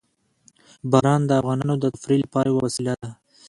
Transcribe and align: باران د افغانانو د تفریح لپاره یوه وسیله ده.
باران 0.91 1.21
د 1.25 1.31
افغانانو 1.39 1.75
د 1.79 1.85
تفریح 1.95 2.19
لپاره 2.23 2.47
یوه 2.51 2.63
وسیله 2.65 2.93
ده. 3.01 3.09